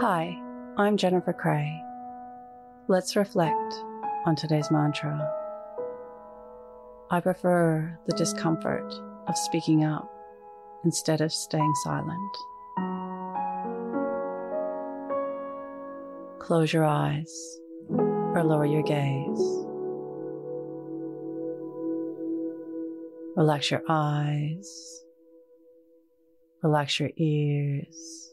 [0.00, 0.40] Hi,
[0.76, 1.82] I'm Jennifer Cray.
[2.86, 3.74] Let's reflect
[4.26, 5.28] on today's mantra.
[7.10, 8.94] I prefer the discomfort
[9.26, 10.08] of speaking up
[10.84, 12.36] instead of staying silent.
[16.38, 17.58] Close your eyes
[17.90, 19.66] or lower your gaze.
[23.36, 25.02] Relax your eyes.
[26.62, 28.32] Relax your ears.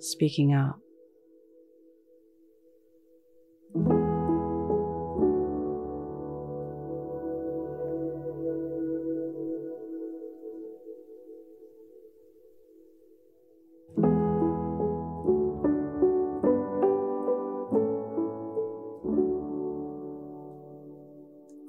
[0.00, 0.80] speaking up.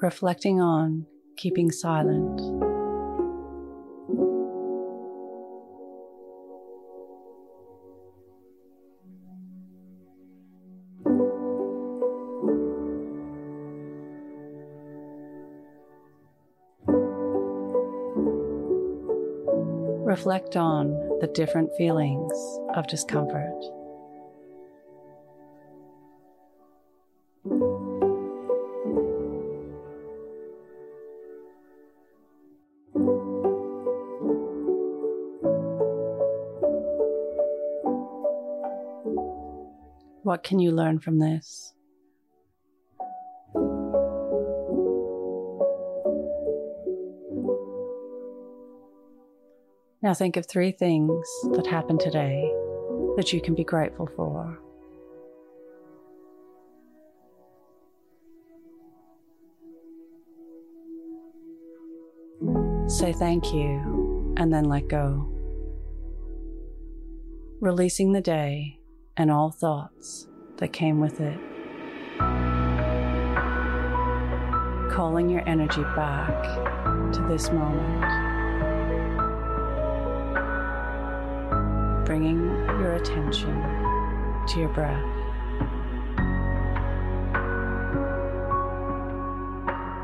[0.02, 1.06] reflecting on
[1.38, 2.71] keeping silent.
[20.06, 22.34] Reflect on the different feelings
[22.76, 23.64] of discomfort.
[40.24, 41.74] What can you learn from this?
[50.04, 52.52] Now think of three things that happened today
[53.18, 54.58] that you can be grateful for.
[62.88, 65.32] Say thank you and then let go.
[67.60, 68.80] Releasing the day
[69.18, 71.40] and all thoughts that came with it.
[74.92, 76.44] Calling your energy back
[77.14, 78.31] to this moment.
[82.12, 82.44] Bringing
[82.82, 83.56] your attention
[84.50, 85.02] to your breath.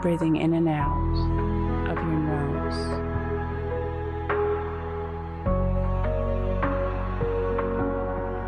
[0.01, 3.03] Breathing in and out of your nose.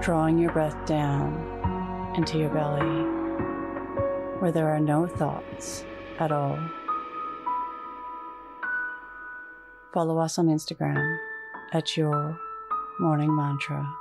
[0.02, 3.04] drawing your breath down into your belly
[4.40, 5.84] where there are no thoughts
[6.18, 6.58] at all.
[9.94, 11.18] Follow us on Instagram
[11.74, 12.40] at your
[13.00, 13.96] morning mantra.